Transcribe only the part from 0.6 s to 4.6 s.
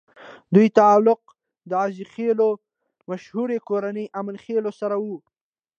تعلق د عزيخېلو مشهورې کورنۍ اِمنه